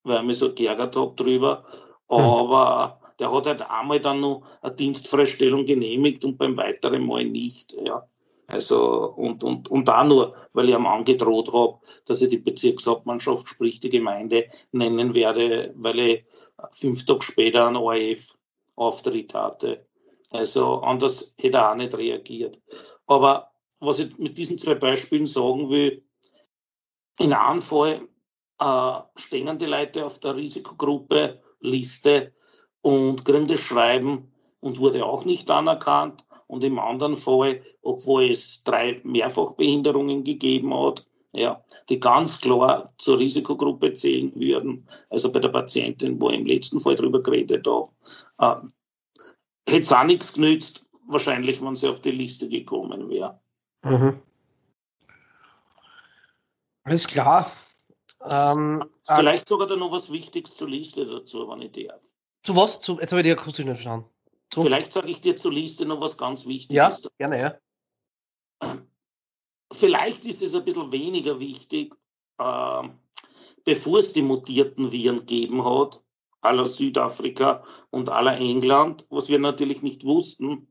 weil 0.04 0.18
ich 0.18 0.24
mich 0.24 0.38
so 0.38 0.54
geärgert 0.54 0.96
habe 0.96 1.16
drüber. 1.16 1.64
Hm. 2.10 2.18
Aber 2.18 3.00
mhm. 3.00 3.08
der 3.20 3.32
hat 3.32 3.48
halt 3.48 3.62
einmal 3.62 4.00
dann 4.00 4.22
noch 4.22 4.44
eine 4.62 4.76
Dienstfreistellung 4.76 5.66
genehmigt 5.66 6.26
und 6.26 6.38
beim 6.38 6.58
weiteren 6.58 7.06
Mal 7.06 7.26
nicht. 7.26 7.74
Ja. 7.74 8.08
Also, 8.48 9.14
und, 9.16 9.46
und, 9.46 9.70
und 9.70 9.88
da 9.88 10.04
nur, 10.04 10.36
weil 10.52 10.68
ich 10.68 10.76
ihm 10.76 10.86
angedroht 10.86 11.54
habe, 11.54 11.78
dass 12.06 12.22
ich 12.22 12.30
die 12.30 12.38
Bezirkshauptmannschaft, 12.38 13.48
sprich 13.48 13.80
die 13.80 13.90
Gemeinde, 13.90 14.48
nennen 14.74 15.14
werde, 15.14 15.74
weil 15.78 16.00
ich 16.00 16.26
fünf 16.72 17.06
Tage 17.06 17.22
später 17.22 17.68
einen 17.68 17.78
ORF 17.78 18.36
Auftritt 18.82 19.34
hatte. 19.34 19.86
Also 20.32 20.80
anders 20.80 21.36
hätte 21.38 21.58
er 21.58 21.72
auch 21.72 21.76
nicht 21.76 21.98
reagiert. 21.98 22.60
Aber 23.08 23.52
was 23.80 24.00
ich 24.00 24.18
mit 24.18 24.38
diesen 24.38 24.58
zwei 24.58 24.76
Beispielen 24.76 25.28
sagen 25.28 25.70
will, 25.70 26.04
in 27.20 27.34
einem 27.34 27.62
Fall 27.62 28.08
äh, 28.60 29.00
stehen 29.16 29.58
die 29.58 29.66
Leute 29.66 30.06
auf 30.06 30.20
der 30.20 30.36
Risikogruppe 30.36 31.42
Liste 31.60 32.34
und 32.82 33.26
kriegen 33.26 33.48
das 33.48 33.60
Schreiben 33.60 34.32
und 34.60 34.80
wurde 34.80 35.06
auch 35.06 35.26
nicht 35.26 35.50
anerkannt. 35.50 36.26
Und 36.48 36.64
im 36.64 36.80
anderen 36.80 37.16
Fall, 37.16 37.64
obwohl 37.82 38.30
es 38.30 38.64
drei 38.64 39.00
Mehrfachbehinderungen 39.04 40.24
gegeben 40.24 40.74
hat, 40.74 41.06
ja, 41.34 41.64
die 41.90 42.00
ganz 42.00 42.40
klar 42.40 42.94
zur 42.98 43.20
Risikogruppe 43.20 43.94
zählen 43.94 44.34
würden. 44.36 44.88
Also 45.10 45.32
bei 45.32 45.40
der 45.40 45.50
Patientin, 45.50 46.20
wo 46.20 46.30
ich 46.30 46.40
im 46.40 46.46
letzten 46.46 46.80
Fall 46.80 46.96
drüber 46.96 47.22
geredet 47.22 47.68
habe, 47.68 47.90
äh, 48.40 48.68
hätte 49.70 49.82
es 49.82 49.94
auch 49.94 50.04
nichts 50.04 50.34
genützt, 50.34 50.86
wahrscheinlich, 51.08 51.62
wenn 51.62 51.76
sie 51.76 51.88
auf 51.88 52.02
die 52.02 52.12
Liste 52.12 52.50
gekommen 52.50 53.10
wäre. 53.10 53.40
Mhm. 53.84 54.20
Alles 56.84 57.08
klar. 57.08 57.52
Ähm, 58.26 58.84
Vielleicht 59.04 59.48
sogar 59.48 59.68
da 59.68 59.76
noch 59.76 59.92
was 59.92 60.12
Wichtiges 60.12 60.56
zur 60.56 60.70
Liste 60.70 61.06
dazu, 61.06 61.48
wenn 61.50 61.62
ich 61.62 61.72
darf. 61.72 62.02
Zu 62.44 62.56
was? 62.56 62.82
Zu, 62.82 63.00
jetzt 63.00 63.12
habe 63.12 63.22
ich 63.22 63.28
die 63.28 63.32
akustisch 63.32 63.66
nicht 63.66 63.76
verstanden. 63.76 64.10
Vielleicht 64.54 64.92
sage 64.92 65.10
ich 65.10 65.22
dir 65.22 65.38
zur 65.38 65.54
Liste 65.54 65.86
noch 65.86 66.02
was 66.02 66.18
ganz 66.18 66.46
Wichtiges. 66.46 67.04
Ja, 67.04 67.10
gerne, 67.18 67.40
ja. 68.62 68.78
Vielleicht 69.72 70.26
ist 70.26 70.42
es 70.42 70.54
ein 70.54 70.66
bisschen 70.66 70.92
weniger 70.92 71.40
wichtig, 71.40 71.96
äh, 72.38 72.84
bevor 73.64 74.00
es 74.00 74.14
die 74.14 74.22
mutierten 74.22 74.92
Viren 74.92 75.20
gegeben 75.20 75.64
hat, 75.64 76.02
aller 76.42 76.66
Südafrika 76.66 77.64
und 77.90 78.10
aller 78.10 78.38
England, 78.38 79.06
was 79.10 79.30
wir 79.30 79.40
natürlich 79.40 79.82
nicht 79.82 80.04
wussten, 80.04 80.68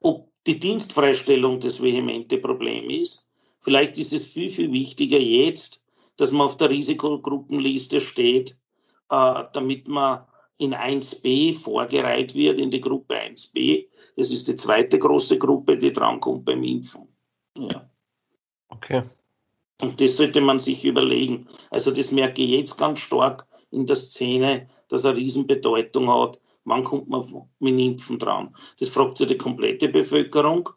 ob 0.00 0.28
die 0.46 0.58
Dienstfreistellung 0.58 1.60
das 1.60 1.80
vehemente 1.80 2.38
Problem 2.38 2.90
ist. 2.90 3.26
Vielleicht 3.60 3.96
ist 3.96 4.12
es 4.12 4.26
viel, 4.26 4.50
viel 4.50 4.72
wichtiger 4.72 5.18
jetzt, 5.18 5.84
dass 6.16 6.32
man 6.32 6.42
auf 6.42 6.56
der 6.56 6.70
Risikogruppenliste 6.70 8.00
steht, 8.00 8.58
äh, 9.08 9.44
damit 9.52 9.88
man 9.88 10.26
in 10.58 10.74
1b 10.74 11.54
vorgereiht 11.54 12.34
wird, 12.34 12.58
in 12.58 12.70
die 12.70 12.80
Gruppe 12.80 13.14
1b. 13.14 13.86
Das 14.16 14.30
ist 14.30 14.48
die 14.48 14.56
zweite 14.56 14.98
große 14.98 15.38
Gruppe, 15.38 15.78
die 15.78 15.92
drankommt 15.92 16.44
beim 16.44 16.62
Impfen. 16.62 17.08
Ja. 17.56 17.88
Okay. 18.72 19.02
Und 19.80 20.00
das 20.00 20.16
sollte 20.16 20.40
man 20.40 20.60
sich 20.60 20.84
überlegen. 20.84 21.48
Also 21.70 21.90
das 21.90 22.12
merke 22.12 22.42
ich 22.42 22.50
jetzt 22.50 22.78
ganz 22.78 23.00
stark 23.00 23.46
in 23.70 23.86
der 23.86 23.96
Szene, 23.96 24.68
dass 24.88 25.04
er 25.04 25.16
Riesenbedeutung 25.16 26.08
hat. 26.10 26.40
Wann 26.64 26.84
kommt 26.84 27.08
man 27.08 27.24
mit 27.58 27.80
Impfen 27.80 28.18
dran? 28.18 28.54
Das 28.78 28.90
fragt 28.90 29.18
sich 29.18 29.26
die 29.26 29.38
komplette 29.38 29.88
Bevölkerung 29.88 30.68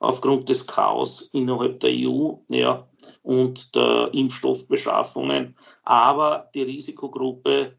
aufgrund 0.00 0.48
des 0.48 0.66
Chaos 0.66 1.30
innerhalb 1.32 1.80
der 1.80 1.90
EU 1.92 2.34
ja, 2.48 2.86
und 3.22 3.74
der 3.74 4.10
Impfstoffbeschaffungen. 4.12 5.56
Aber 5.84 6.50
die 6.54 6.62
Risikogruppe, 6.62 7.76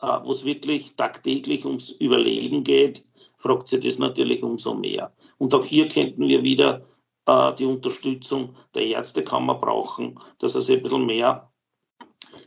äh, 0.00 0.18
wo 0.22 0.30
es 0.30 0.44
wirklich 0.44 0.94
tagtäglich 0.94 1.66
ums 1.66 1.90
Überleben 1.90 2.62
geht, 2.62 3.04
fragt 3.36 3.68
sich 3.68 3.80
das 3.80 3.98
natürlich 3.98 4.42
umso 4.42 4.74
mehr. 4.74 5.12
Und 5.38 5.54
auch 5.54 5.64
hier 5.64 5.88
könnten 5.88 6.28
wir 6.28 6.42
wieder 6.42 6.86
äh, 7.26 7.54
die 7.54 7.66
Unterstützung 7.66 8.56
der 8.74 8.86
Ärztekammer 8.86 9.54
brauchen, 9.54 10.18
dass 10.38 10.54
er 10.54 10.60
sich 10.60 10.76
ein 10.76 10.82
bisschen 10.82 11.06
mehr 11.06 11.50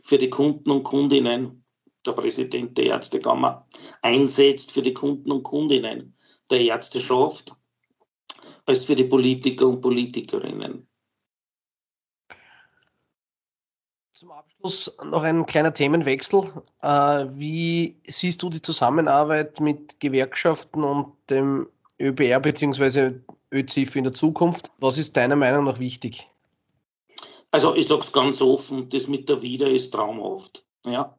für 0.02 0.18
die 0.18 0.30
Kunden 0.30 0.70
und 0.70 0.82
Kundinnen, 0.84 1.64
der 2.06 2.12
Präsident 2.12 2.76
der 2.76 2.86
Ärztekammer, 2.86 3.66
einsetzt 4.02 4.72
für 4.72 4.82
die 4.82 4.94
Kunden 4.94 5.32
und 5.32 5.42
Kundinnen 5.42 6.16
der 6.50 6.60
Ärzteschaft 6.60 7.56
als 8.66 8.84
für 8.84 8.94
die 8.94 9.04
Politiker 9.04 9.66
und 9.66 9.80
Politikerinnen. 9.80 10.86
Zum 14.12 14.30
Abschluss 14.30 14.96
noch 15.04 15.22
ein 15.22 15.44
kleiner 15.44 15.74
Themenwechsel. 15.74 16.62
Äh, 16.82 17.26
wie 17.30 18.00
siehst 18.06 18.42
du 18.42 18.48
die 18.48 18.62
Zusammenarbeit 18.62 19.60
mit 19.60 20.00
Gewerkschaften 20.00 20.84
und 20.84 21.12
dem 21.28 21.68
ÖBR 22.00 22.40
bzw. 22.40 23.20
ÖZIF 23.52 23.96
in 23.96 24.04
der 24.04 24.12
Zukunft? 24.12 24.72
Was 24.78 24.98
ist 24.98 25.16
deiner 25.16 25.36
Meinung 25.36 25.64
nach 25.64 25.78
wichtig? 25.78 26.26
Also 27.52 27.74
ich 27.76 27.86
sage 27.86 28.00
es 28.00 28.12
ganz 28.12 28.42
offen, 28.42 28.88
das 28.88 29.06
mit 29.06 29.28
der 29.28 29.40
Wieder 29.42 29.70
ist 29.70 29.92
traumhaft. 29.92 30.64
Ja. 30.84 31.16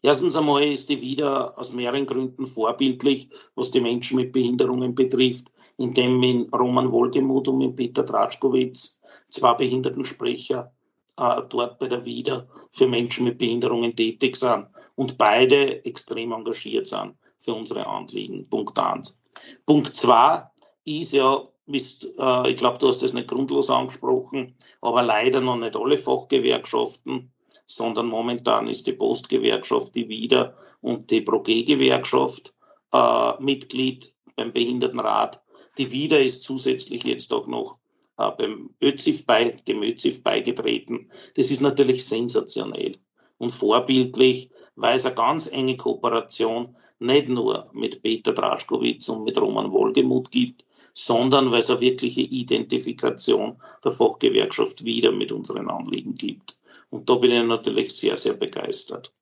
Erstens 0.00 0.36
einmal 0.36 0.62
ist 0.62 0.88
die 0.88 1.00
Wieder 1.00 1.58
aus 1.58 1.72
mehreren 1.72 2.06
Gründen 2.06 2.46
vorbildlich, 2.46 3.30
was 3.56 3.72
die 3.72 3.80
Menschen 3.80 4.16
mit 4.16 4.32
Behinderungen 4.32 4.94
betrifft, 4.94 5.50
indem 5.76 6.20
mit 6.20 6.52
Roman 6.52 6.92
Wolgemuth 6.92 7.48
und 7.48 7.58
mit 7.58 7.74
Peter 7.74 8.06
Tratschkowitz 8.06 9.02
zwei 9.28 9.54
Behindertensprecher 9.54 10.72
äh, 11.16 11.42
dort 11.48 11.80
bei 11.80 11.88
der 11.88 12.04
Wieder 12.04 12.46
für 12.70 12.86
Menschen 12.86 13.24
mit 13.24 13.38
Behinderungen 13.38 13.96
tätig 13.96 14.36
sind 14.36 14.68
und 14.94 15.18
beide 15.18 15.84
extrem 15.84 16.30
engagiert 16.30 16.86
sind 16.86 17.14
für 17.42 17.54
unsere 17.54 17.86
Anliegen. 17.86 18.48
Punkt 18.48 18.78
eins. 18.78 19.22
Punkt 19.66 19.94
zwei 19.94 20.44
ist 20.84 21.12
ja, 21.12 21.48
äh, 21.68 22.50
ich 22.50 22.56
glaube, 22.56 22.78
du 22.78 22.88
hast 22.88 23.02
das 23.02 23.12
nicht 23.12 23.28
grundlos 23.28 23.70
angesprochen, 23.70 24.54
aber 24.80 25.02
leider 25.02 25.40
noch 25.40 25.56
nicht 25.56 25.76
alle 25.76 25.98
Fachgewerkschaften, 25.98 27.32
sondern 27.66 28.06
momentan 28.06 28.68
ist 28.68 28.86
die 28.86 28.92
Postgewerkschaft, 28.92 29.94
die 29.94 30.08
Wieder 30.08 30.56
und 30.80 31.10
die 31.10 31.20
Proge-Gewerkschaft 31.20 32.54
äh, 32.92 33.32
Mitglied 33.40 34.14
beim 34.36 34.52
Behindertenrat. 34.52 35.40
Die 35.78 35.90
Wieder 35.90 36.22
ist 36.22 36.42
zusätzlich 36.42 37.04
jetzt 37.04 37.32
auch 37.32 37.46
noch 37.46 37.78
äh, 38.18 38.30
beim 38.36 38.70
ÖZIF 38.82 39.26
bei, 39.26 39.50
dem 39.66 39.82
ÖZIF 39.82 40.22
beigetreten. 40.22 41.10
Das 41.34 41.50
ist 41.50 41.60
natürlich 41.60 42.06
sensationell 42.06 42.98
und 43.38 43.50
vorbildlich, 43.50 44.50
weil 44.76 44.96
es 44.96 45.06
eine 45.06 45.14
ganz 45.14 45.50
enge 45.50 45.76
Kooperation 45.76 46.76
nicht 47.02 47.28
nur 47.28 47.68
mit 47.72 48.02
Peter 48.02 48.32
Draschkowitz 48.32 49.08
und 49.08 49.24
mit 49.24 49.40
Roman 49.40 49.72
Wolgemuth 49.72 50.30
gibt, 50.30 50.64
sondern 50.94 51.50
weil 51.50 51.60
es 51.60 51.70
eine 51.70 51.80
wirkliche 51.80 52.22
Identifikation 52.22 53.56
der 53.84 53.92
Fachgewerkschaft 53.92 54.84
wieder 54.84 55.12
mit 55.12 55.32
unseren 55.32 55.68
Anliegen 55.70 56.14
gibt. 56.14 56.58
Und 56.90 57.08
da 57.08 57.14
bin 57.14 57.30
ich 57.30 57.44
natürlich 57.44 57.94
sehr, 57.94 58.16
sehr 58.16 58.34
begeistert. 58.34 59.12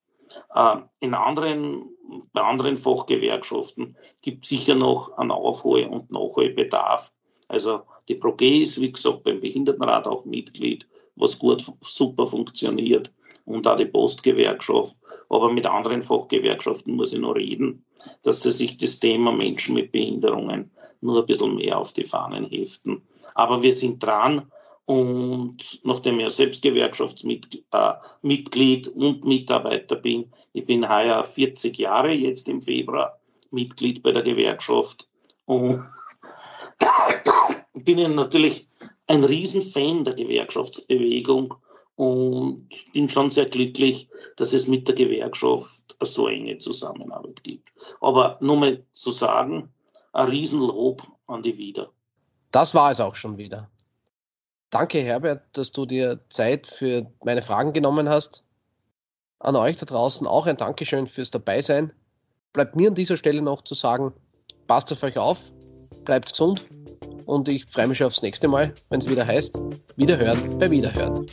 Äh, 0.55 0.77
in 1.01 1.14
anderen, 1.14 1.88
bei 2.33 2.43
anderen 2.43 2.77
Fachgewerkschaften 2.77 3.97
gibt 4.23 4.45
es 4.45 4.51
sicher 4.51 4.75
noch 4.75 5.16
einen 5.19 5.31
Aufhol- 5.31 5.87
und 5.87 6.11
Nachholbedarf. 6.11 7.12
Also 7.49 7.83
die 8.09 8.16
ProG 8.16 8.43
ist, 8.43 8.81
wie 8.81 8.93
gesagt, 8.93 9.23
beim 9.23 9.40
Behindertenrat 9.40 10.07
auch 10.07 10.25
Mitglied, 10.25 10.88
was 11.16 11.38
gut, 11.38 11.64
super 11.81 12.27
funktioniert. 12.27 13.12
Und 13.45 13.66
auch 13.66 13.77
die 13.77 13.87
Postgewerkschaft. 13.87 14.97
Aber 15.31 15.53
mit 15.53 15.64
anderen 15.64 16.03
Fachgewerkschaften 16.03 16.97
muss 16.97 17.12
ich 17.12 17.21
noch 17.21 17.37
reden, 17.37 17.85
dass 18.23 18.43
sie 18.43 18.51
sich 18.51 18.77
das 18.77 18.99
Thema 18.99 19.33
Menschen 19.33 19.77
mit 19.77 19.93
Behinderungen 19.93 20.71
nur 21.01 21.21
ein 21.21 21.27
bisschen 21.27 21.55
mehr 21.55 21.79
auf 21.79 21.93
die 21.93 22.05
Fahnen 22.05 22.47
heften. 22.47 23.01
Aber 23.35 23.62
wir 23.62 23.73
sind 23.73 24.03
dran. 24.03 24.51
Und 24.87 25.81
nachdem 25.85 26.19
ich 26.19 26.31
selbst 26.31 26.62
Gewerkschaftsmitglied 26.62 27.64
äh, 27.71 28.90
und 28.90 29.25
Mitarbeiter 29.25 29.95
bin, 29.95 30.33
ich 30.53 30.66
bin 30.66 30.88
heuer 30.88 31.23
40 31.23 31.79
Jahre, 31.79 32.12
jetzt 32.12 32.49
im 32.49 32.61
Februar, 32.61 33.21
Mitglied 33.53 34.03
bei 34.03 34.11
der 34.11 34.25
Gewerkschaft. 34.25 35.09
Und 35.47 35.81
bin 37.75 37.99
ich 37.99 38.09
natürlich 38.09 38.66
ein 39.07 39.23
Riesenfan 39.23 40.05
der 40.05 40.14
Gewerkschaftsbewegung 40.14 41.55
und 42.01 42.67
bin 42.95 43.11
schon 43.11 43.29
sehr 43.29 43.45
glücklich, 43.45 44.09
dass 44.37 44.55
es 44.55 44.67
mit 44.67 44.89
der 44.89 44.95
Gewerkschaft 44.95 45.97
eine 45.99 46.07
so 46.09 46.29
enge 46.29 46.57
Zusammenarbeit 46.57 47.45
gibt. 47.45 47.69
Aber 48.01 48.39
nur 48.41 48.57
mal 48.57 48.83
zu 48.93 49.11
sagen, 49.11 49.69
ein 50.15 50.29
Riesenlob 50.29 51.03
an 51.27 51.43
die 51.43 51.59
Wieder. 51.59 51.91
Das 52.53 52.75
war 52.75 52.91
es 52.91 53.01
auch 53.01 53.15
schon 53.17 53.37
wieder. 53.37 53.69
Danke, 54.71 55.01
Herbert, 55.01 55.43
dass 55.53 55.73
du 55.73 55.85
dir 55.85 56.21
Zeit 56.31 56.67
für 56.67 57.13
meine 57.23 57.43
Fragen 57.43 57.75
genommen 57.75 58.09
hast. 58.09 58.45
An 59.39 59.55
euch 59.55 59.77
da 59.77 59.85
draußen 59.85 60.27
auch 60.27 60.47
ein 60.47 60.57
Dankeschön 60.57 61.07
fürs 61.07 61.31
Dabeisein. 61.31 61.93
Bleibt 62.55 62.77
mir 62.77 62.89
an 62.89 62.95
dieser 62.95 63.19
Stelle 63.19 63.43
noch 63.43 63.61
zu 63.61 63.75
sagen, 63.75 64.15
passt 64.67 64.91
auf 64.91 65.03
euch 65.03 65.19
auf, 65.19 65.53
bleibt 66.07 66.31
gesund 66.31 66.65
und 67.27 67.47
ich 67.51 67.67
freue 67.67 67.89
mich 67.89 68.03
aufs 68.03 68.23
nächste 68.23 68.49
Mal, 68.49 68.73
wenn 68.89 69.01
es 69.01 69.11
wieder 69.11 69.27
heißt, 69.27 69.61
Wiederhören 69.97 70.59
bei 70.59 70.71
Wiederhören. 70.71 71.27